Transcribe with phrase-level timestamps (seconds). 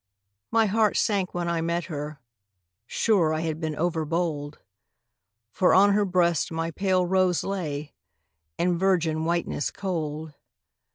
[0.49, 2.19] My heart sank when I met her:
[2.87, 4.57] sure I had been overbold,
[5.51, 7.93] For on her breast my pale rose lay
[8.57, 10.33] In virgin whiteness cold.